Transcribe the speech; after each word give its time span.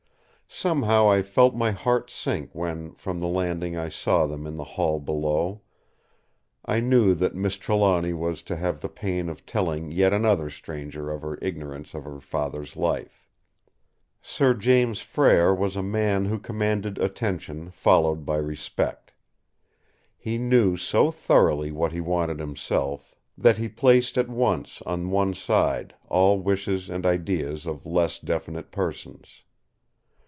Somehow 0.53 1.09
I 1.09 1.21
felt 1.21 1.55
my 1.55 1.71
heart 1.71 2.09
sink 2.09 2.53
when 2.53 2.91
from 2.95 3.21
the 3.21 3.27
landing 3.27 3.77
I 3.77 3.87
saw 3.87 4.27
them 4.27 4.45
in 4.45 4.55
the 4.55 4.65
hall 4.65 4.99
below; 4.99 5.61
I 6.65 6.81
knew 6.81 7.13
that 7.13 7.33
Miss 7.35 7.55
Trelawny 7.55 8.11
was 8.11 8.43
to 8.43 8.57
have 8.57 8.81
the 8.81 8.89
pain 8.89 9.29
of 9.29 9.45
telling 9.45 9.91
yet 9.93 10.11
another 10.11 10.49
stranger 10.49 11.09
of 11.09 11.21
her 11.21 11.39
ignorance 11.41 11.93
of 11.93 12.03
her 12.03 12.19
father's 12.19 12.75
life. 12.75 13.29
Sir 14.21 14.53
James 14.53 14.99
Frere 14.99 15.55
was 15.55 15.77
a 15.77 15.81
man 15.81 16.25
who 16.25 16.37
commanded 16.37 16.97
attention 16.97 17.69
followed 17.71 18.25
by 18.25 18.35
respect. 18.35 19.13
He 20.17 20.37
knew 20.37 20.75
so 20.75 21.11
thoroughly 21.11 21.71
what 21.71 21.93
he 21.93 22.01
wanted 22.01 22.39
himself, 22.41 23.15
that 23.37 23.57
he 23.57 23.69
placed 23.69 24.17
at 24.17 24.27
once 24.27 24.81
on 24.81 25.11
one 25.11 25.33
side 25.33 25.95
all 26.09 26.41
wishes 26.41 26.89
and 26.89 27.05
ideas 27.05 27.65
of 27.65 27.85
less 27.85 28.19
definite 28.19 28.69
persons. 28.69 29.43